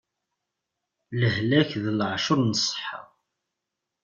[1.19, 3.01] Lehlak d laɛcuṛ n ṣṣeḥḥa.